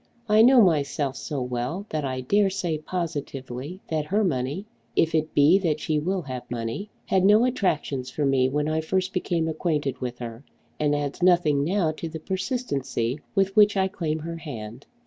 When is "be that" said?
5.35-5.79